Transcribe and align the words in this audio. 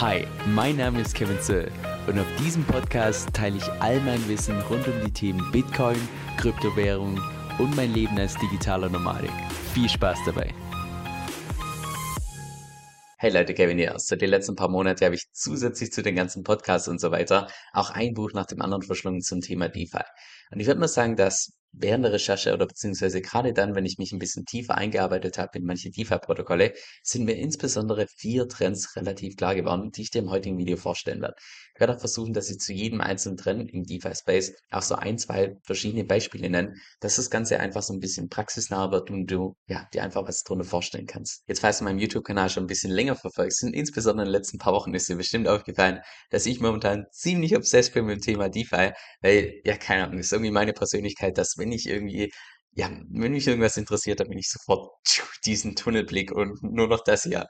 Hi, 0.00 0.26
mein 0.46 0.78
Name 0.78 1.02
ist 1.02 1.14
Kevin 1.14 1.38
Zöll 1.42 1.70
und 2.06 2.18
auf 2.18 2.26
diesem 2.38 2.64
Podcast 2.64 3.34
teile 3.34 3.58
ich 3.58 3.68
all 3.82 4.00
mein 4.00 4.26
Wissen 4.28 4.58
rund 4.62 4.88
um 4.88 4.94
die 5.04 5.12
Themen 5.12 5.52
Bitcoin, 5.52 5.98
Kryptowährung 6.38 7.20
und 7.58 7.76
mein 7.76 7.92
Leben 7.92 8.18
als 8.18 8.34
digitaler 8.38 8.88
Nomadik. 8.88 9.30
Viel 9.74 9.90
Spaß 9.90 10.20
dabei! 10.24 10.54
Hey 13.18 13.30
Leute, 13.30 13.52
Kevin 13.52 13.76
hier. 13.76 13.92
So 13.98 14.16
die 14.16 14.24
letzten 14.24 14.56
paar 14.56 14.70
Monate 14.70 15.04
habe 15.04 15.16
ich 15.16 15.26
zusätzlich 15.34 15.92
zu 15.92 16.02
den 16.02 16.16
ganzen 16.16 16.44
Podcasts 16.44 16.88
und 16.88 16.98
so 16.98 17.10
weiter 17.10 17.48
auch 17.74 17.90
ein 17.90 18.14
Buch 18.14 18.32
nach 18.32 18.46
dem 18.46 18.62
anderen 18.62 18.80
verschlungen 18.80 19.20
zum 19.20 19.42
Thema 19.42 19.68
DeFi. 19.68 20.00
Und 20.50 20.60
ich 20.60 20.66
würde 20.66 20.80
mal 20.80 20.88
sagen, 20.88 21.16
dass 21.16 21.52
während 21.72 22.04
der 22.04 22.12
Recherche 22.12 22.52
oder 22.52 22.66
beziehungsweise 22.66 23.20
gerade 23.20 23.52
dann, 23.52 23.74
wenn 23.74 23.86
ich 23.86 23.98
mich 23.98 24.12
ein 24.12 24.18
bisschen 24.18 24.44
tiefer 24.44 24.76
eingearbeitet 24.76 25.38
habe 25.38 25.58
in 25.58 25.64
manche 25.64 25.90
DeFi-Protokolle, 25.90 26.72
sind 27.02 27.24
mir 27.24 27.36
insbesondere 27.36 28.06
vier 28.08 28.48
Trends 28.48 28.96
relativ 28.96 29.36
klar 29.36 29.54
geworden, 29.54 29.90
die 29.90 30.02
ich 30.02 30.10
dir 30.10 30.20
im 30.20 30.30
heutigen 30.30 30.58
Video 30.58 30.76
vorstellen 30.76 31.22
werde. 31.22 31.36
Ich 31.74 31.80
werde 31.80 31.94
auch 31.94 32.00
versuchen, 32.00 32.34
dass 32.34 32.50
ich 32.50 32.58
zu 32.58 32.72
jedem 32.72 33.00
einzelnen 33.00 33.36
Trend 33.36 33.70
im 33.72 33.84
DeFi-Space 33.84 34.52
auch 34.70 34.82
so 34.82 34.96
ein, 34.96 35.18
zwei 35.18 35.56
verschiedene 35.62 36.04
Beispiele 36.04 36.50
nenne, 36.50 36.74
dass 37.00 37.16
das 37.16 37.30
Ganze 37.30 37.60
einfach 37.60 37.82
so 37.82 37.94
ein 37.94 38.00
bisschen 38.00 38.28
praxisnah 38.28 38.90
wird 38.90 39.10
und 39.10 39.26
du 39.26 39.54
ja, 39.66 39.88
dir 39.94 40.02
einfach 40.02 40.26
was 40.26 40.42
drunter 40.42 40.64
vorstellen 40.64 41.06
kannst. 41.06 41.42
Jetzt, 41.46 41.60
falls 41.60 41.78
du 41.78 41.84
meinen 41.84 41.98
YouTube-Kanal 41.98 42.50
schon 42.50 42.64
ein 42.64 42.66
bisschen 42.66 42.90
länger 42.90 43.16
verfolgst, 43.16 43.60
sind 43.60 43.74
insbesondere 43.74 44.26
in 44.26 44.32
den 44.32 44.38
letzten 44.38 44.58
paar 44.58 44.72
Wochen 44.72 44.92
ist 44.92 45.08
dir 45.08 45.16
bestimmt 45.16 45.48
aufgefallen, 45.48 46.00
dass 46.30 46.46
ich 46.46 46.60
momentan 46.60 47.06
ziemlich 47.12 47.56
obsessed 47.56 47.94
bin 47.94 48.06
mit 48.06 48.16
dem 48.16 48.22
Thema 48.22 48.48
DeFi, 48.48 48.90
weil, 49.22 49.60
ja, 49.64 49.76
keine 49.76 50.04
Ahnung, 50.04 50.18
ist 50.18 50.32
irgendwie 50.32 50.50
meine 50.50 50.72
Persönlichkeit, 50.72 51.38
dass 51.38 51.56
wenn 51.60 51.72
ich 51.72 51.86
irgendwie, 51.86 52.32
ja, 52.72 52.90
wenn 53.10 53.32
mich 53.32 53.46
irgendwas 53.46 53.76
interessiert, 53.76 54.20
dann 54.20 54.28
bin 54.28 54.38
ich 54.38 54.48
sofort 54.50 54.90
diesen 55.44 55.76
Tunnelblick 55.76 56.32
und 56.32 56.62
nur 56.62 56.88
noch 56.88 57.04
das 57.04 57.24
hier. 57.24 57.46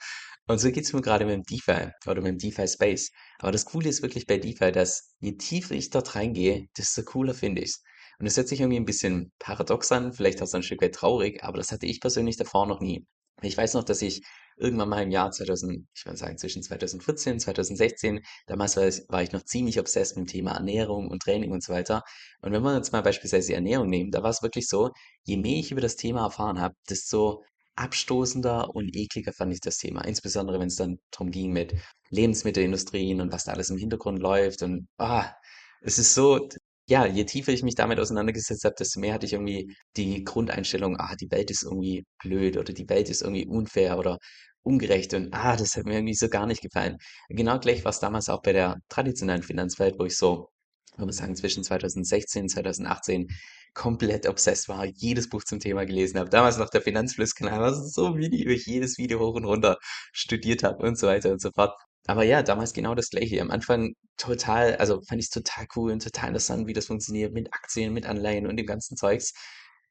Und 0.47 0.59
so 0.59 0.71
geht 0.73 0.85
es 0.85 0.93
mir 0.93 1.01
gerade 1.03 1.25
mit 1.27 1.35
dem 1.37 1.43
DeFi 1.45 1.93
oder 2.07 2.23
mit 2.23 2.33
dem 2.33 2.39
DeFi-Space. 2.39 3.11
Aber 3.39 3.53
das 3.53 3.65
Coole 3.65 3.89
ist 3.89 4.03
wirklich 4.03 4.27
bei 4.27 4.39
DeFi, 4.39 4.73
dass 4.73 5.15
je 5.21 5.37
tiefer 5.37 5.75
ich 5.75 5.91
dort 5.91 6.15
reingehe, 6.17 6.67
desto 6.77 7.03
cooler 7.05 7.35
finde 7.35 7.63
ich 7.63 7.71
es. 7.71 7.83
Und 8.19 8.27
das 8.27 8.37
hört 8.37 8.49
sich 8.49 8.61
irgendwie 8.61 8.79
ein 8.81 8.85
bisschen 8.85 9.33
paradox 9.39 9.93
an, 9.93 10.13
vielleicht 10.13 10.43
auch 10.43 10.47
so 10.47 10.59
ein 10.59 10.63
Stück 10.63 10.83
weit 10.83 10.95
traurig, 10.95 11.43
aber 11.43 11.59
das 11.59 11.73
hatte 11.73 11.87
ich 11.87 12.01
persönlich 12.01 12.37
davor 12.37 12.67
noch 12.67 12.81
nie. 12.81 13.07
Ich 13.43 13.57
weiß 13.57 13.75
noch, 13.75 13.85
dass 13.85 14.03
ich 14.03 14.23
irgendwann 14.57 14.89
mal 14.91 15.03
im 15.03 15.11
Jahr 15.11 15.31
2000, 15.31 15.87
ich 15.95 16.05
würde 16.05 16.19
sagen 16.19 16.39
zwischen 16.39 16.63
2014, 16.63 17.41
2016, 17.41 18.21
damals 18.47 18.77
war 18.77 18.87
ich, 18.87 19.03
war 19.09 19.23
ich 19.23 19.33
noch 19.33 19.43
ziemlich 19.45 19.79
obsessed 19.81 20.17
mit 20.17 20.29
dem 20.29 20.33
Thema 20.33 20.53
Ernährung 20.53 21.09
und 21.09 21.23
Training 21.23 21.51
und 21.51 21.63
so 21.63 21.73
weiter. 21.73 22.03
Und 22.43 22.53
wenn 22.53 22.63
wir 22.63 22.77
jetzt 22.77 22.93
mal 22.93 23.03
beispielsweise 23.03 23.49
die 23.49 23.55
Ernährung 23.55 23.89
nehmen, 23.89 24.11
da 24.11 24.23
war 24.23 24.31
es 24.31 24.43
wirklich 24.43 24.69
so, 24.69 24.91
je 25.25 25.39
mehr 25.39 25.59
ich 25.59 25.73
über 25.73 25.81
das 25.81 25.97
Thema 25.97 26.25
erfahren 26.25 26.61
habe, 26.61 26.75
desto 26.89 27.43
abstoßender 27.77 28.75
und 28.75 28.95
ekliger 28.95 29.33
fand 29.33 29.55
ich 29.55 29.61
das 29.61 29.79
Thema. 29.79 30.05
Insbesondere 30.05 30.61
wenn 30.61 30.69
es 30.69 30.77
dann 30.77 30.99
darum 31.11 31.31
ging 31.31 31.53
mit 31.53 31.75
Lebensmittelindustrien 32.11 33.21
und 33.21 33.33
was 33.33 33.45
da 33.45 33.53
alles 33.53 33.71
im 33.71 33.79
Hintergrund 33.79 34.19
läuft. 34.19 34.63
Und 34.63 34.89
ah, 34.99 35.33
es 35.81 35.99
ist 35.99 36.15
so, 36.15 36.49
ja, 36.91 37.07
je 37.07 37.25
tiefer 37.25 37.53
ich 37.53 37.63
mich 37.63 37.77
damit 37.77 38.01
auseinandergesetzt 38.01 38.65
habe, 38.65 38.75
desto 38.79 38.99
mehr 39.01 39.15
hatte 39.15 39.25
ich 39.27 39.33
irgendwie 39.35 39.75
die 39.97 40.25
Grundeinstellung, 40.25 40.97
ah, 40.99 41.15
die 41.15 41.31
Welt 41.31 41.51
ist 41.51 41.63
irgendwie 41.63 42.05
blöd 42.23 42.57
oder 42.57 42.73
die 42.73 42.89
Welt 42.89 43.09
ist 43.09 43.23
irgendwie 43.23 43.47
unfair 43.47 43.97
oder 43.97 44.19
ungerecht 44.63 45.15
und 45.15 45.33
ah, 45.33 45.57
das 45.57 45.77
hat 45.77 45.85
mir 45.87 45.95
irgendwie 45.95 46.15
so 46.17 46.29
gar 46.29 46.47
nicht 46.47 46.63
gefallen. 46.63 46.97
Genau 47.29 47.61
gleich 47.61 47.85
war 47.85 47.91
es 47.91 48.01
damals 48.01 48.29
auch 48.29 48.43
bei 48.43 48.53
der 48.53 48.77
traditionellen 48.89 49.45
Finanzwelt, 49.45 49.99
wo 50.01 50.05
ich 50.05 50.17
so, 50.17 50.49
würde 50.97 51.07
man 51.07 51.13
sagen, 51.13 51.37
zwischen 51.37 51.63
2016 51.65 52.43
und 52.43 52.49
2018 52.49 53.29
komplett 53.73 54.27
obsessed 54.29 54.69
war, 54.69 54.85
jedes 54.85 55.29
Buch 55.29 55.45
zum 55.45 55.61
Thema 55.61 55.87
gelesen 55.87 56.19
habe. 56.19 56.29
Damals 56.29 56.59
noch 56.59 56.71
der 56.71 56.83
Finanzflusskanal, 56.83 57.61
war 57.61 57.73
so 57.75 58.17
wie 58.19 58.27
ich 58.53 58.67
jedes 58.67 58.99
Video 58.99 59.21
hoch 59.21 59.35
und 59.37 59.45
runter 59.45 59.79
studiert 60.13 60.65
habe 60.65 60.83
und 60.85 60.99
so 60.99 61.07
weiter 61.07 61.31
und 61.31 61.41
so 61.41 61.51
fort. 61.55 61.73
Aber 62.11 62.25
ja, 62.25 62.43
damals 62.43 62.73
genau 62.73 62.97
das 62.97 63.11
Gleiche. 63.11 63.41
Am 63.41 63.53
Anfang 63.53 63.95
total, 64.17 64.75
also 64.77 65.01
fand 65.03 65.21
ich 65.21 65.27
es 65.27 65.31
total 65.31 65.67
cool 65.77 65.93
und 65.93 66.03
total 66.03 66.29
interessant, 66.31 66.67
wie 66.67 66.73
das 66.73 66.87
funktioniert 66.87 67.33
mit 67.33 67.55
Aktien, 67.55 67.93
mit 67.93 68.05
Anleihen 68.05 68.49
und 68.49 68.57
dem 68.57 68.67
ganzen 68.67 68.97
Zeugs. 68.97 69.33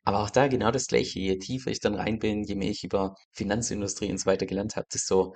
Aber 0.03 0.19
auch 0.19 0.29
da 0.29 0.47
genau 0.49 0.69
das 0.71 0.87
Gleiche. 0.87 1.17
Je 1.19 1.37
tiefer 1.39 1.71
ich 1.71 1.79
dann 1.79 1.95
rein 1.95 2.19
bin, 2.19 2.43
je 2.43 2.55
mehr 2.55 2.71
ich 2.71 2.83
über 2.83 3.15
Finanzindustrie 3.31 4.11
und 4.11 4.17
so 4.19 4.25
weiter 4.25 4.45
gelernt 4.45 4.75
habe, 4.75 4.87
desto, 4.93 5.33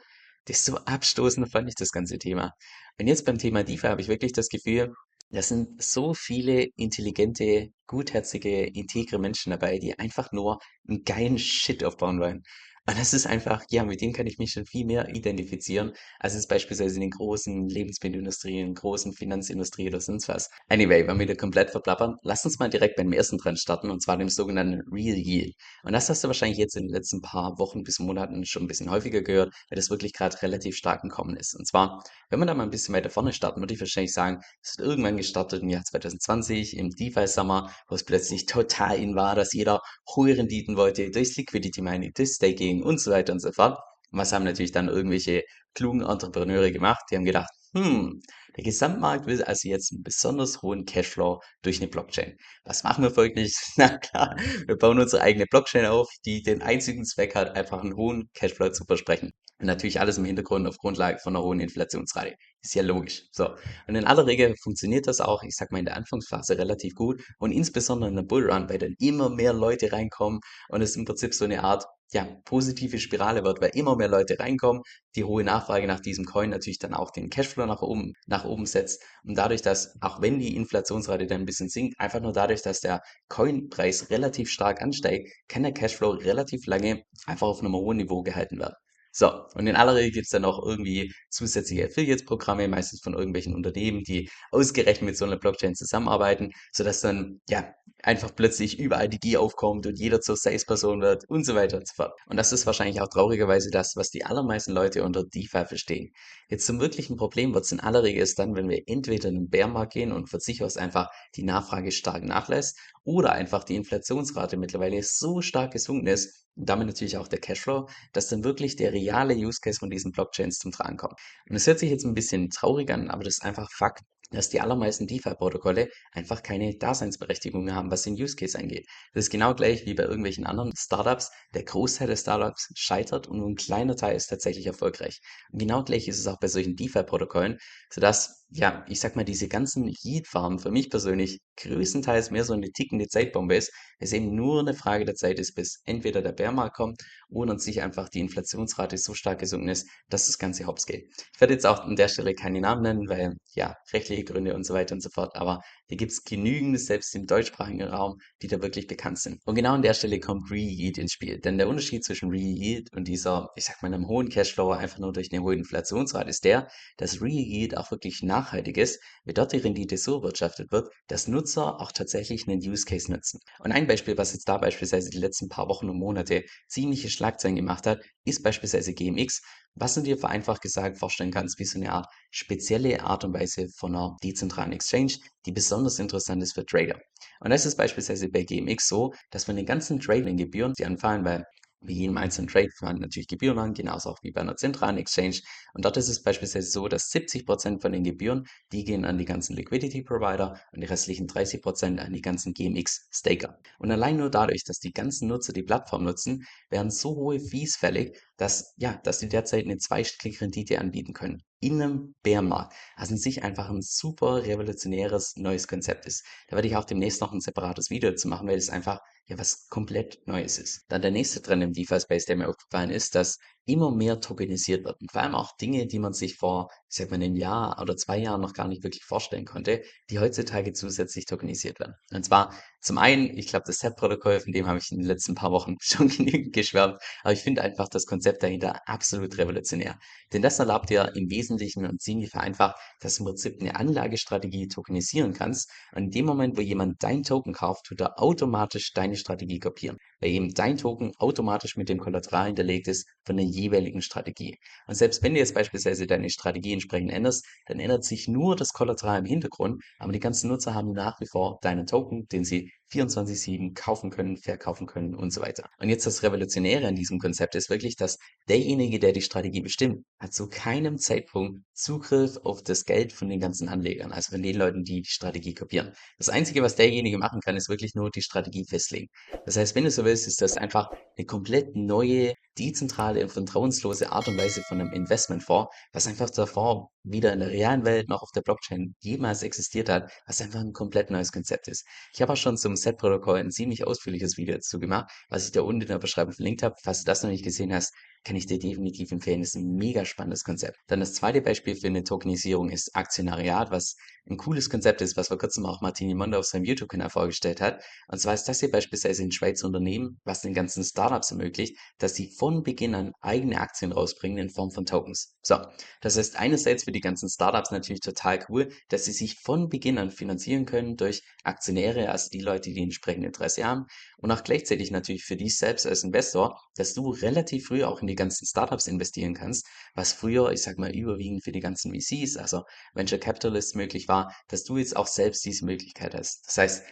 desto 0.49 0.75
abstoßender 0.75 1.49
fand 1.49 1.69
ich 1.69 1.75
das 1.75 1.91
ganze 1.91 2.17
Thema. 2.17 2.51
Und 2.99 3.07
jetzt 3.07 3.25
beim 3.25 3.37
Thema 3.37 3.63
DeFi 3.63 3.87
habe 3.87 4.01
ich 4.01 4.09
wirklich 4.09 4.33
das 4.33 4.49
Gefühl, 4.49 4.93
da 5.29 5.41
sind 5.41 5.81
so 5.81 6.13
viele 6.13 6.65
intelligente, 6.75 7.69
gutherzige, 7.87 8.65
integre 8.65 9.19
Menschen 9.19 9.51
dabei, 9.51 9.79
die 9.79 9.97
einfach 9.97 10.33
nur 10.33 10.59
einen 10.89 11.03
geilen 11.05 11.39
Shit 11.39 11.81
aufbauen 11.85 12.19
wollen. 12.19 12.43
Und 12.85 12.99
das 12.99 13.13
ist 13.13 13.25
einfach, 13.25 13.63
ja, 13.69 13.85
mit 13.85 14.01
dem 14.01 14.11
kann 14.11 14.27
ich 14.27 14.39
mich 14.39 14.51
schon 14.51 14.65
viel 14.65 14.85
mehr 14.85 15.07
identifizieren, 15.07 15.93
als 16.19 16.33
es 16.33 16.47
beispielsweise 16.47 16.95
in 16.95 17.01
den 17.01 17.11
großen 17.11 17.69
Lebensmittelindustrien, 17.69 18.73
großen 18.73 19.13
Finanzindustrie 19.13 19.87
oder 19.87 20.01
sonst 20.01 20.27
was. 20.27 20.49
Anyway, 20.67 21.07
wenn 21.07 21.17
wir 21.17 21.25
da 21.25 21.35
komplett 21.35 21.69
verplappern, 21.69 22.17
lass 22.23 22.43
uns 22.43 22.59
mal 22.59 22.69
direkt 22.69 22.97
beim 22.97 23.13
ersten 23.13 23.37
Trend 23.37 23.57
starten, 23.57 23.89
und 23.89 24.01
zwar 24.03 24.17
dem 24.17 24.27
sogenannten 24.27 24.81
Real 24.91 25.15
Yield. 25.15 25.55
Und 25.83 25.93
das 25.93 26.09
hast 26.09 26.25
du 26.25 26.27
wahrscheinlich 26.27 26.57
jetzt 26.57 26.75
in 26.75 26.87
den 26.87 26.93
letzten 26.93 27.21
paar 27.21 27.57
Wochen 27.57 27.83
bis 27.83 27.99
Monaten 27.99 28.45
schon 28.45 28.63
ein 28.63 28.67
bisschen 28.67 28.91
häufiger 28.91 29.21
gehört, 29.21 29.53
weil 29.69 29.77
das 29.77 29.89
wirklich 29.89 30.11
gerade 30.11 30.41
relativ 30.41 30.75
stark 30.75 31.03
gekommen 31.03 31.37
ist. 31.37 31.55
Und 31.55 31.65
zwar, 31.65 32.03
wenn 32.29 32.39
wir 32.39 32.45
da 32.45 32.53
mal 32.53 32.63
ein 32.63 32.69
bisschen 32.69 32.93
weiter 32.93 33.09
vorne 33.09 33.31
starten, 33.31 33.61
würde 33.61 33.73
ich 33.73 33.79
wahrscheinlich 33.79 34.11
sagen, 34.11 34.41
es 34.61 34.73
hat 34.73 34.85
irgendwann 34.85 35.15
gestartet 35.15 35.63
im 35.63 35.69
Jahr 35.69 35.85
2020, 35.85 36.75
im 36.75 36.89
DeFi-Summer, 36.89 37.73
wo 37.87 37.95
es 37.95 38.03
plötzlich 38.03 38.45
total 38.45 38.97
in 38.97 39.15
war, 39.15 39.35
dass 39.35 39.53
jeder 39.53 39.79
hohe 40.13 40.35
Renditen 40.37 40.75
wollte, 40.75 41.09
durchs 41.11 41.37
Liquidity 41.37 41.81
Mining, 41.81 42.11
durch 42.13 42.31
Staking, 42.31 42.72
Marketing 42.73 42.83
und 42.83 42.99
so 42.99 43.11
weiter 43.11 43.33
und 43.33 43.39
so 43.39 43.51
fort. 43.51 43.79
Und 44.11 44.19
was 44.19 44.31
haben 44.33 44.43
natürlich 44.45 44.71
dann 44.71 44.89
irgendwelche 44.89 45.43
klugen 45.73 46.01
Entrepreneure 46.01 46.71
gemacht? 46.71 47.03
Die 47.11 47.15
haben 47.15 47.25
gedacht, 47.25 47.49
hm, 47.75 48.21
der 48.55 48.63
Gesamtmarkt 48.63 49.25
will 49.25 49.43
also 49.43 49.67
jetzt 49.67 49.91
einen 49.91 50.03
besonders 50.03 50.61
hohen 50.61 50.85
Cashflow 50.85 51.41
durch 51.63 51.79
eine 51.79 51.87
Blockchain. 51.87 52.37
Was 52.65 52.83
machen 52.83 53.03
wir 53.03 53.09
folglich? 53.09 53.55
Na 53.77 53.97
klar, 53.97 54.35
wir 54.67 54.77
bauen 54.77 54.99
unsere 54.99 55.23
eigene 55.23 55.47
Blockchain 55.47 55.87
auf, 55.87 56.07
die 56.25 56.43
den 56.43 56.61
einzigen 56.61 57.03
Zweck 57.03 57.33
hat, 57.33 57.55
einfach 57.55 57.81
einen 57.81 57.95
hohen 57.95 58.29
Cashflow 58.35 58.69
zu 58.69 58.85
versprechen. 58.85 59.31
Und 59.59 59.67
natürlich 59.67 59.99
alles 59.99 60.17
im 60.17 60.25
Hintergrund 60.25 60.67
auf 60.67 60.77
Grundlage 60.77 61.19
von 61.19 61.35
einer 61.35 61.43
hohen 61.43 61.61
Inflationsrate. 61.61 62.35
Ist 62.61 62.75
ja 62.75 62.83
logisch. 62.83 63.23
So. 63.31 63.49
Und 63.87 63.95
in 63.95 64.05
aller 64.05 64.27
Regel 64.27 64.55
funktioniert 64.61 65.07
das 65.07 65.19
auch, 65.19 65.41
ich 65.43 65.55
sag 65.55 65.71
mal, 65.71 65.79
in 65.79 65.85
der 65.85 65.97
Anfangsphase 65.97 66.57
relativ 66.57 66.93
gut 66.95 67.23
und 67.39 67.51
insbesondere 67.51 68.09
in 68.09 68.15
der 68.15 68.23
Bullrun, 68.23 68.69
weil 68.69 68.77
dann 68.77 68.95
immer 68.99 69.29
mehr 69.29 69.53
Leute 69.53 69.91
reinkommen 69.91 70.41
und 70.69 70.81
es 70.81 70.95
im 70.95 71.05
Prinzip 71.05 71.33
so 71.33 71.45
eine 71.45 71.63
Art 71.63 71.85
ja, 72.13 72.25
positive 72.45 72.99
Spirale 72.99 73.43
wird, 73.43 73.61
weil 73.61 73.71
immer 73.73 73.95
mehr 73.95 74.07
Leute 74.07 74.39
reinkommen, 74.39 74.83
die 75.15 75.23
hohe 75.23 75.43
Nachfrage 75.43 75.87
nach 75.87 75.99
diesem 75.99 76.25
Coin 76.25 76.49
natürlich 76.51 76.79
dann 76.79 76.93
auch 76.93 77.11
den 77.11 77.29
Cashflow 77.29 77.65
nach 77.65 77.81
oben, 77.81 78.13
nach 78.27 78.45
oben 78.45 78.65
setzt 78.65 79.03
und 79.23 79.37
dadurch, 79.37 79.61
dass 79.61 79.95
auch 80.01 80.21
wenn 80.21 80.39
die 80.39 80.55
Inflationsrate 80.55 81.27
dann 81.27 81.41
ein 81.41 81.45
bisschen 81.45 81.69
sinkt, 81.69 81.99
einfach 81.99 82.21
nur 82.21 82.33
dadurch, 82.33 82.61
dass 82.61 82.79
der 82.79 83.01
Coinpreis 83.29 84.09
relativ 84.09 84.49
stark 84.49 84.81
ansteigt, 84.81 85.29
kann 85.47 85.63
der 85.63 85.73
Cashflow 85.73 86.11
relativ 86.11 86.65
lange 86.67 87.03
einfach 87.25 87.47
auf 87.47 87.59
einem 87.59 87.73
hohen 87.73 87.97
Niveau 87.97 88.23
gehalten 88.23 88.59
werden. 88.59 88.75
So, 89.15 89.45
und 89.53 89.67
in 89.67 89.75
aller 89.75 89.93
Regel 89.93 90.09
gibt 90.11 90.25
es 90.25 90.31
dann 90.31 90.43
auch 90.43 90.65
irgendwie 90.65 91.13
zusätzliche 91.29 91.85
Affiliates-Programme, 91.85 92.67
meistens 92.67 92.99
von 93.01 93.13
irgendwelchen 93.13 93.53
Unternehmen, 93.53 94.03
die 94.03 94.27
ausgerechnet 94.49 95.05
mit 95.05 95.17
so 95.17 95.25
einer 95.25 95.37
Blockchain 95.37 95.75
zusammenarbeiten, 95.75 96.49
sodass 96.71 97.01
dann 97.01 97.39
ja 97.47 97.71
einfach 98.01 98.35
plötzlich 98.35 98.79
überall 98.79 99.07
die 99.07 99.19
Gier 99.19 99.39
aufkommt 99.39 99.85
und 99.85 99.99
jeder 99.99 100.19
zur 100.19 100.35
Sales-Person 100.35 101.01
wird 101.01 101.29
und 101.29 101.45
so 101.45 101.53
weiter 101.53 101.77
und 101.77 101.87
so 101.87 101.93
fort. 101.95 102.13
Und 102.25 102.37
das 102.37 102.51
ist 102.51 102.65
wahrscheinlich 102.65 103.01
auch 103.01 103.07
traurigerweise 103.07 103.69
das, 103.69 103.95
was 103.95 104.09
die 104.09 104.25
allermeisten 104.25 104.71
Leute 104.71 105.03
unter 105.03 105.23
DeFi 105.23 105.65
verstehen. 105.65 106.11
Jetzt 106.49 106.65
zum 106.65 106.79
wirklichen 106.79 107.15
Problem 107.15 107.53
wird 107.53 107.65
es 107.65 107.71
in 107.71 107.81
aller 107.81 108.01
Regel 108.01 108.21
erst 108.21 108.39
dann, 108.39 108.55
wenn 108.55 108.67
wir 108.67 108.81
entweder 108.87 109.29
in 109.29 109.35
den 109.35 109.49
Bärmarkt 109.49 109.93
gehen 109.93 110.11
und 110.11 110.27
von 110.27 110.39
sich 110.39 110.63
aus 110.63 110.75
einfach 110.75 111.09
die 111.35 111.43
Nachfrage 111.43 111.91
stark 111.91 112.23
nachlässt 112.23 112.79
oder 113.03 113.33
einfach 113.33 113.63
die 113.63 113.75
Inflationsrate 113.75 114.57
mittlerweile 114.57 115.03
so 115.03 115.41
stark 115.41 115.71
gesunken 115.71 116.07
ist, 116.07 116.43
und 116.55 116.69
damit 116.69 116.87
natürlich 116.87 117.17
auch 117.17 117.27
der 117.27 117.39
Cashflow, 117.39 117.89
dass 118.11 118.27
dann 118.27 118.43
wirklich 118.43 118.75
der 118.75 118.93
reale 119.03 119.35
Use 119.35 119.59
Case 119.61 119.79
von 119.79 119.89
diesen 119.89 120.11
Blockchains 120.11 120.59
zum 120.59 120.71
Tragen 120.71 120.97
kommt. 120.97 121.19
Und 121.49 121.55
es 121.55 121.67
hört 121.67 121.79
sich 121.79 121.89
jetzt 121.89 122.05
ein 122.05 122.13
bisschen 122.13 122.49
traurig 122.49 122.91
an, 122.91 123.09
aber 123.09 123.23
das 123.23 123.35
ist 123.35 123.43
einfach 123.43 123.69
Fakt, 123.71 124.03
dass 124.33 124.49
die 124.49 124.61
allermeisten 124.61 125.07
DeFi-Protokolle 125.07 125.89
einfach 126.11 126.41
keine 126.43 126.75
Daseinsberechtigung 126.75 127.71
haben, 127.73 127.91
was 127.91 128.01
den 128.01 128.15
Use 128.15 128.35
Case 128.35 128.57
angeht. 128.57 128.87
Das 129.13 129.25
ist 129.25 129.29
genau 129.29 129.53
gleich 129.53 129.85
wie 129.85 129.93
bei 129.93 130.03
irgendwelchen 130.03 130.45
anderen 130.45 130.73
Startups. 130.75 131.31
Der 131.53 131.63
Großteil 131.63 132.07
der 132.07 132.17
Startups 132.17 132.71
scheitert 132.75 133.27
und 133.27 133.37
nur 133.37 133.49
ein 133.49 133.55
kleiner 133.55 133.95
Teil 133.95 134.15
ist 134.15 134.27
tatsächlich 134.27 134.65
erfolgreich. 134.65 135.21
Und 135.51 135.59
genau 135.59 135.83
gleich 135.83 136.07
ist 136.07 136.19
es 136.19 136.27
auch 136.27 136.39
bei 136.39 136.47
solchen 136.47 136.75
DeFi-Protokollen, 136.75 137.59
sodass 137.91 138.42
ja, 138.55 138.85
ich 138.87 138.99
sag 138.99 139.15
mal, 139.15 139.25
diese 139.25 139.47
ganzen 139.47 139.87
Heat-Farmen 139.87 140.59
für 140.59 140.69
mich 140.69 140.91
persönlich 140.91 141.39
größtenteils 141.57 142.29
mehr 142.29 142.43
so 142.43 142.53
eine 142.53 142.69
tickende 142.71 143.07
Zeitbombe 143.07 143.55
ist, 143.55 143.71
es 143.97 144.13
eben 144.13 144.35
nur 144.35 144.59
eine 144.59 144.75
Frage 144.75 145.05
der 145.05 145.15
Zeit 145.15 145.39
ist, 145.39 145.55
bis 145.55 145.81
entweder 145.85 146.21
der 146.21 146.33
Bärmarkt 146.33 146.75
kommt 146.75 147.01
oder 147.29 147.57
sich 147.57 147.81
einfach 147.81 148.09
die 148.09 148.19
Inflationsrate 148.19 148.97
so 148.97 149.15
stark 149.15 149.39
gesunken 149.39 149.69
ist, 149.69 149.87
dass 150.09 150.27
das 150.27 150.37
Ganze 150.37 150.67
hops 150.67 150.85
geht. 150.85 151.09
Ich 151.33 151.41
werde 151.41 151.53
jetzt 151.53 151.65
auch 151.65 151.79
an 151.79 151.95
der 151.95 152.07
Stelle 152.09 152.35
keine 152.35 152.61
Namen 152.61 152.83
nennen, 152.83 153.09
weil 153.09 153.33
ja, 153.55 153.75
rechtliche 153.91 154.23
Gründe 154.23 154.53
und 154.53 154.65
so 154.65 154.75
weiter 154.75 154.93
und 154.93 155.01
so 155.01 155.09
fort, 155.09 155.35
aber 155.35 155.61
hier 155.87 155.97
gibt 155.97 156.11
es 156.11 156.23
genügend, 156.23 156.79
selbst 156.79 157.15
im 157.15 157.25
deutschsprachigen 157.25 157.83
Raum, 157.83 158.19
die 158.41 158.47
da 158.47 158.61
wirklich 158.61 158.87
bekannt 158.87 159.19
sind. 159.19 159.39
Und 159.45 159.55
genau 159.55 159.73
an 159.73 159.81
der 159.81 159.93
Stelle 159.93 160.19
kommt 160.19 160.49
Re-Yield 160.51 160.97
ins 160.97 161.13
Spiel, 161.13 161.39
denn 161.39 161.57
der 161.57 161.67
Unterschied 161.67 162.03
zwischen 162.03 162.29
Re-Yield 162.29 162.93
und 162.95 163.07
dieser, 163.07 163.49
ich 163.55 163.65
sag 163.65 163.81
mal, 163.81 163.93
einem 163.93 164.07
hohen 164.07 164.29
Cashflow 164.29 164.71
einfach 164.71 164.99
nur 164.99 165.13
durch 165.13 165.31
eine 165.31 165.41
hohe 165.41 165.55
Inflationsrate 165.55 166.29
ist 166.29 166.43
der, 166.43 166.67
dass 166.97 167.21
Re-Yield 167.21 167.77
auch 167.77 167.91
wirklich 167.91 168.21
nachhaltig 168.43 168.77
ist, 168.77 168.99
wie 169.23 169.33
dort 169.33 169.53
die 169.53 169.57
Rendite 169.57 169.97
so 169.97 170.21
wirtschaftet 170.21 170.71
wird, 170.71 170.89
dass 171.07 171.27
Nutzer 171.27 171.79
auch 171.79 171.91
tatsächlich 171.91 172.47
einen 172.47 172.59
Use 172.59 172.85
Case 172.85 173.11
nutzen. 173.11 173.39
Und 173.59 173.71
ein 173.71 173.87
Beispiel, 173.87 174.17
was 174.17 174.33
jetzt 174.33 174.47
da 174.47 174.57
beispielsweise 174.57 175.09
die 175.09 175.17
letzten 175.17 175.49
paar 175.49 175.67
Wochen 175.69 175.89
und 175.89 175.97
Monate 175.97 176.43
ziemliche 176.67 177.09
Schlagzeilen 177.09 177.55
gemacht 177.55 177.87
hat, 177.87 178.01
ist 178.25 178.43
beispielsweise 178.43 178.93
GMX, 178.93 179.41
was 179.75 179.95
du 179.95 180.01
dir 180.01 180.17
vereinfacht 180.17 180.61
gesagt 180.61 180.97
vorstellen 180.97 181.31
kannst, 181.31 181.57
wie 181.59 181.65
so 181.65 181.79
eine 181.79 181.91
Art 181.91 182.07
spezielle 182.31 183.01
Art 183.03 183.23
und 183.23 183.33
Weise 183.33 183.67
von 183.77 183.95
einer 183.95 184.15
dezentralen 184.23 184.73
Exchange, 184.73 185.13
die 185.45 185.51
besonders 185.51 185.99
interessant 185.99 186.43
ist 186.43 186.53
für 186.53 186.65
Trader. 186.65 186.99
Und 187.39 187.49
das 187.49 187.65
ist 187.65 187.75
beispielsweise 187.75 188.29
bei 188.29 188.43
GMX 188.43 188.87
so, 188.87 189.13
dass 189.31 189.47
man 189.47 189.55
den 189.55 189.65
ganzen 189.65 189.99
Trading-Gebühren, 189.99 190.73
die 190.77 190.85
anfallen, 190.85 191.25
weil 191.25 191.45
wie 191.83 191.93
jedem 191.93 192.17
einzelnen 192.17 192.47
Trade 192.47 192.69
fallen 192.77 192.99
natürlich 192.99 193.27
Gebühren 193.27 193.59
an, 193.59 193.73
genauso 193.73 194.09
auch 194.09 194.19
wie 194.23 194.31
bei 194.31 194.41
einer 194.41 194.55
zentralen 194.55 194.97
Exchange. 194.97 195.39
Und 195.73 195.85
dort 195.85 195.97
ist 195.97 196.09
es 196.09 196.23
beispielsweise 196.23 196.69
so, 196.69 196.87
dass 196.87 197.11
70% 197.11 197.81
von 197.81 197.91
den 197.91 198.03
Gebühren, 198.03 198.47
die 198.71 198.83
gehen 198.83 199.05
an 199.05 199.17
die 199.17 199.25
ganzen 199.25 199.55
Liquidity 199.55 200.01
Provider 200.03 200.59
und 200.71 200.81
die 200.81 200.87
restlichen 200.87 201.27
30% 201.27 201.99
an 201.99 202.13
die 202.13 202.21
ganzen 202.21 202.53
GMX 202.53 203.07
Staker. 203.11 203.59
Und 203.79 203.91
allein 203.91 204.17
nur 204.17 204.29
dadurch, 204.29 204.63
dass 204.63 204.79
die 204.79 204.93
ganzen 204.93 205.27
Nutzer 205.27 205.53
die 205.53 205.63
Plattform 205.63 206.03
nutzen, 206.03 206.45
werden 206.69 206.91
so 206.91 207.15
hohe 207.15 207.39
Fees 207.39 207.75
fällig, 207.75 208.17
dass, 208.43 208.73
ja, 208.75 208.99
dass 209.05 209.19
die 209.19 209.29
derzeit 209.29 209.63
eine 209.63 209.77
Zweistellige-Rendite 209.77 210.77
anbieten 210.77 211.13
können. 211.13 211.43
In 211.61 211.81
einem 211.81 212.13
Bärmarkt. 212.23 212.73
Also 212.97 213.13
in 213.13 213.17
sich 213.17 213.41
einfach 213.41 213.69
ein 213.69 213.81
super 213.81 214.43
revolutionäres 214.43 215.37
neues 215.37 215.65
Konzept 215.65 216.05
ist. 216.05 216.25
Da 216.49 216.57
werde 216.57 216.67
ich 216.67 216.75
auch 216.75 216.83
demnächst 216.83 217.21
noch 217.21 217.31
ein 217.31 217.39
separates 217.39 217.89
Video 217.89 218.13
zu 218.15 218.27
machen, 218.27 218.49
weil 218.49 218.57
es 218.57 218.69
einfach 218.69 218.99
ja 219.27 219.37
was 219.39 219.69
komplett 219.69 220.27
Neues 220.27 220.59
ist. 220.59 220.83
Dann 220.89 221.01
der 221.01 221.11
nächste 221.11 221.41
Trend 221.41 221.63
im 221.63 221.71
DeFi-Space, 221.71 222.25
der 222.25 222.35
mir 222.35 222.49
aufgefallen 222.49 222.89
ist, 222.89 223.15
dass 223.15 223.39
immer 223.65 223.91
mehr 223.91 224.19
tokenisiert 224.19 224.83
wird. 224.85 224.99
Und 225.01 225.11
vor 225.11 225.21
allem 225.21 225.35
auch 225.35 225.55
Dinge, 225.57 225.87
die 225.87 225.99
man 225.99 226.13
sich 226.13 226.35
vor, 226.35 226.69
ich 226.89 226.97
sag 226.97 227.09
mal, 227.11 227.15
einem 227.15 227.35
Jahr 227.35 227.81
oder 227.81 227.95
zwei 227.95 228.17
Jahren 228.17 228.41
noch 228.41 228.53
gar 228.53 228.67
nicht 228.67 228.83
wirklich 228.83 229.03
vorstellen 229.03 229.45
konnte, 229.45 229.83
die 230.09 230.19
heutzutage 230.19 230.73
zusätzlich 230.73 231.25
tokenisiert 231.25 231.79
werden. 231.79 231.93
Und 232.11 232.25
zwar 232.25 232.53
zum 232.81 232.97
einen, 232.97 233.37
ich 233.37 233.47
glaube, 233.47 233.63
das 233.65 233.79
Set-Protokoll, 233.79 234.41
von 234.41 234.51
dem 234.51 234.67
habe 234.67 234.77
ich 234.77 234.91
in 234.91 234.97
den 234.97 235.07
letzten 235.07 235.35
paar 235.35 235.51
Wochen 235.51 235.75
schon 235.81 236.09
genügend 236.09 236.53
geschwärmt, 236.53 236.99
aber 237.23 237.33
ich 237.33 237.39
finde 237.39 237.61
einfach 237.61 237.87
das 237.87 238.05
Konzept 238.05 238.43
dahinter 238.43 238.81
absolut 238.85 239.37
revolutionär. 239.37 239.97
Denn 240.33 240.41
das 240.41 240.59
erlaubt 240.59 240.89
dir 240.89 241.13
im 241.15 241.29
Wesentlichen 241.29 241.85
und 241.85 242.01
ziemlich 242.01 242.29
vereinfacht, 242.29 242.75
dass 242.99 243.15
du 243.15 243.23
im 243.23 243.27
Prinzip 243.27 243.61
eine 243.61 243.75
Anlagestrategie 243.75 244.67
tokenisieren 244.67 245.33
kannst. 245.33 245.71
Und 245.93 246.03
in 246.03 246.11
dem 246.11 246.25
Moment, 246.25 246.57
wo 246.57 246.61
jemand 246.61 247.01
dein 247.01 247.23
Token 247.23 247.53
kauft, 247.53 247.85
tut 247.85 248.01
er 248.01 248.21
automatisch 248.21 248.91
deine 248.93 249.15
Strategie 249.15 249.59
kopieren. 249.59 249.97
Weil 250.23 250.31
eben 250.31 250.53
dein 250.53 250.77
Token 250.77 251.11
automatisch 251.17 251.75
mit 251.75 251.89
dem 251.89 251.99
Kollateral 251.99 252.45
hinterlegt 252.45 252.87
ist 252.87 253.09
von 253.25 253.35
der 253.35 253.45
jeweiligen 253.45 254.01
Strategie. 254.01 254.57
Und 254.87 254.95
selbst 254.95 255.21
wenn 255.21 255.33
du 255.33 255.39
jetzt 255.39 255.53
beispielsweise 255.53 256.07
deine 256.07 256.29
Strategie 256.29 256.71
entsprechend 256.71 257.11
änderst, 257.11 257.45
dann 257.65 257.81
ändert 257.81 258.05
sich 258.05 258.29
nur 258.29 258.55
das 258.55 258.71
Kollateral 258.71 259.19
im 259.19 259.25
Hintergrund, 259.25 259.83
aber 259.99 260.13
die 260.13 260.21
ganzen 260.21 260.47
Nutzer 260.47 260.73
haben 260.73 260.93
nach 260.93 261.19
wie 261.19 261.27
vor 261.27 261.59
deinen 261.61 261.87
Token, 261.87 262.25
den 262.29 262.45
sie 262.45 262.71
24/7 262.93 263.73
kaufen 263.73 264.09
können, 264.09 264.37
verkaufen 264.37 264.87
können 264.87 265.15
und 265.15 265.31
so 265.31 265.41
weiter. 265.41 265.67
Und 265.79 265.89
jetzt 265.89 266.05
das 266.05 266.23
Revolutionäre 266.23 266.87
an 266.87 266.95
diesem 266.95 267.19
Konzept 267.19 267.55
ist 267.55 267.69
wirklich, 267.69 267.95
dass 267.95 268.17
derjenige, 268.47 268.99
der 268.99 269.11
die 269.13 269.21
Strategie 269.21 269.61
bestimmt, 269.61 270.05
hat 270.19 270.33
zu 270.33 270.47
keinem 270.47 270.97
Zeitpunkt 270.97 271.61
Zugriff 271.73 272.37
auf 272.43 272.61
das 272.61 272.85
Geld 272.85 273.13
von 273.13 273.29
den 273.29 273.39
ganzen 273.39 273.67
Anlegern, 273.67 274.11
also 274.11 274.31
von 274.31 274.41
den 274.41 274.55
Leuten, 274.55 274.83
die 274.83 275.01
die 275.01 275.09
Strategie 275.09 275.53
kopieren. 275.53 275.93
Das 276.17 276.29
Einzige, 276.29 276.61
was 276.61 276.75
derjenige 276.75 277.17
machen 277.17 277.39
kann, 277.41 277.55
ist 277.55 277.69
wirklich 277.69 277.95
nur 277.95 278.11
die 278.11 278.21
Strategie 278.21 278.65
festlegen. 278.65 279.07
Das 279.45 279.57
heißt, 279.57 279.75
wenn 279.75 279.83
du 279.83 279.91
so 279.91 280.05
willst, 280.05 280.27
ist 280.27 280.41
das 280.41 280.57
einfach 280.57 280.89
eine 281.17 281.25
komplett 281.25 281.75
neue, 281.75 282.33
dezentrale 282.57 283.23
und 283.23 283.31
vertrauenslose 283.31 284.11
Art 284.11 284.27
und 284.27 284.37
Weise 284.37 284.61
von 284.63 284.79
einem 284.79 284.91
Investmentfonds, 284.91 285.73
was 285.91 286.07
einfach 286.07 286.29
davor 286.29 286.89
wieder 287.03 287.33
in 287.33 287.39
der 287.39 287.49
realen 287.49 287.85
Welt 287.85 288.09
noch 288.09 288.21
auf 288.21 288.31
der 288.31 288.41
Blockchain 288.41 288.95
jemals 288.99 289.43
existiert 289.43 289.89
hat, 289.89 290.11
was 290.25 290.41
einfach 290.41 290.59
ein 290.59 290.73
komplett 290.73 291.11
neues 291.11 291.31
Konzept 291.31 291.67
ist. 291.67 291.85
Ich 292.13 292.21
habe 292.21 292.33
auch 292.33 292.37
schon 292.37 292.57
zum 292.57 292.75
Set-Protokoll 292.75 293.39
ein 293.39 293.51
ziemlich 293.51 293.85
ausführliches 293.85 294.37
Video 294.37 294.55
dazu 294.55 294.79
gemacht, 294.79 295.11
was 295.29 295.45
ich 295.45 295.51
da 295.51 295.61
unten 295.61 295.81
in 295.81 295.87
der 295.87 295.99
Beschreibung 295.99 296.33
verlinkt 296.33 296.63
habe. 296.63 296.75
Falls 296.83 296.99
du 296.99 297.05
das 297.05 297.23
noch 297.23 297.29
nicht 297.29 297.43
gesehen 297.43 297.73
hast, 297.73 297.93
kann 298.23 298.35
ich 298.35 298.47
dir 298.47 298.59
definitiv 298.59 299.11
empfehlen. 299.11 299.41
Das 299.41 299.49
ist 299.49 299.55
ein 299.55 299.75
mega 299.75 300.05
spannendes 300.05 300.43
Konzept. 300.43 300.77
Dann 300.87 300.99
das 300.99 301.13
zweite 301.13 301.41
Beispiel 301.41 301.75
für 301.75 301.87
eine 301.87 302.03
Tokenisierung 302.03 302.69
ist 302.69 302.95
Aktionariat, 302.95 303.71
was 303.71 303.95
ein 304.29 304.37
cooles 304.37 304.69
Konzept 304.69 305.01
ist, 305.01 305.17
was 305.17 305.27
vor 305.27 305.37
kurzem 305.37 305.65
auch 305.65 305.81
Martini 305.81 306.13
Mondo 306.13 306.39
auf 306.39 306.45
seinem 306.45 306.63
YouTube-Kanal 306.63 307.09
vorgestellt 307.09 307.59
hat. 307.59 307.83
Und 308.07 308.19
zwar 308.19 308.33
ist 308.33 308.45
das 308.45 308.61
hier 308.61 308.71
beispielsweise 308.71 309.23
ein 309.23 309.31
Schweizer 309.31 309.67
Unternehmen, 309.67 310.21
was 310.23 310.41
den 310.41 310.53
ganzen 310.53 310.83
Startups 310.83 311.31
ermöglicht, 311.31 311.77
dass 311.97 312.15
sie 312.15 312.29
von 312.29 312.63
Beginn 312.63 312.95
an 312.95 313.11
eigene 313.19 313.59
Aktien 313.59 313.91
rausbringen 313.91 314.37
in 314.37 314.49
Form 314.49 314.71
von 314.71 314.85
Tokens. 314.85 315.35
So, 315.41 315.57
das 315.99 316.17
heißt 316.17 316.37
einerseits 316.37 316.85
für 316.85 316.93
die 316.93 317.01
ganzen 317.01 317.27
Startups 317.27 317.71
natürlich 317.71 317.99
total 317.99 318.45
cool, 318.47 318.71
dass 318.87 319.05
sie 319.05 319.11
sich 319.11 319.35
von 319.39 319.67
Beginn 319.67 319.97
an 319.97 320.09
finanzieren 320.09 320.65
können 320.65 320.95
durch 320.95 321.21
Aktionäre, 321.43 322.09
also 322.09 322.29
die 322.31 322.39
Leute, 322.39 322.71
die 322.71 322.81
entsprechend 322.81 323.25
Interesse 323.25 323.65
haben. 323.65 323.87
Und 324.17 324.31
auch 324.31 324.43
gleichzeitig 324.43 324.89
natürlich 324.91 325.25
für 325.25 325.35
dich 325.35 325.57
selbst 325.57 325.85
als 325.85 326.03
Investor, 326.03 326.57
dass 326.75 326.93
du 326.93 327.09
relativ 327.09 327.67
früh 327.67 327.83
auch 327.83 328.01
in 328.01 328.07
die 328.13 328.15
ganzen 328.15 328.45
Startups 328.45 328.87
investieren 328.87 329.33
kannst, 329.33 329.67
was 329.95 330.13
früher, 330.13 330.51
ich 330.51 330.61
sag 330.61 330.77
mal, 330.77 330.95
überwiegend 330.95 331.43
für 331.43 331.51
die 331.51 331.59
ganzen 331.59 331.91
VCs, 331.93 332.37
also 332.37 332.63
Venture 332.93 333.17
Capitalists 333.17 333.73
möglich 333.73 334.07
war, 334.07 334.33
dass 334.47 334.63
du 334.63 334.77
jetzt 334.77 334.95
auch 334.95 335.07
selbst 335.07 335.43
diese 335.45 335.65
Möglichkeit 335.65 336.13
hast. 336.13 336.47
Das 336.47 336.57
heißt, 336.57 336.83